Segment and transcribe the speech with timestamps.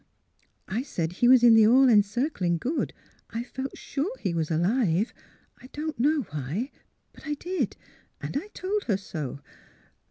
[0.67, 2.91] I said he was in the All Encircling Good.
[3.29, 5.13] I felt sure he was alive.
[5.61, 6.71] I don't know why;
[7.13, 7.77] but I did.
[8.19, 9.41] And I told her so.